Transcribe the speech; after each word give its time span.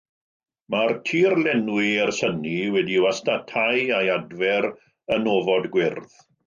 Mae'r 0.75 0.93
tirlenwi 1.09 1.91
ers 2.05 2.23
hynny 2.27 2.55
wedi 2.77 2.99
ei 2.99 3.05
wastatau 3.07 3.85
a'i 4.01 4.13
adfer 4.19 4.71
yn 5.19 5.35
ofod 5.39 5.75
gwyrdd. 5.77 6.23